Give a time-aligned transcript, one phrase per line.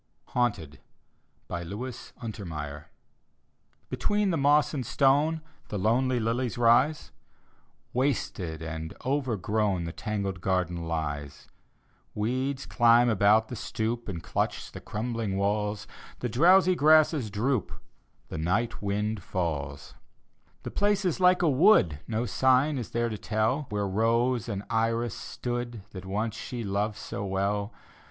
[0.29, 0.79] HAUNTED:
[1.47, 1.93] look
[2.23, 2.85] untermeyer
[3.91, 7.11] Between the moss and stone The lonely lilies rise;
[7.93, 11.47] Wasted and overgrown The tangled garden lies.
[12.15, 15.85] Weeds climb about the stoop And clutch the crumbling walls;
[16.17, 17.71] The drowsy grasses droop—
[18.29, 19.93] The night wind falls.
[20.63, 24.63] The place is like a wood; No sign is there to tell Where rose and
[24.67, 27.71] iris stood That once she loved so well.